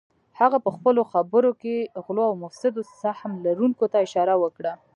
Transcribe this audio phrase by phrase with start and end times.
[0.39, 4.73] هغه پهخپلو خبرو کې غلو او مفسدو سهم لرونکو ته اشاره وکړه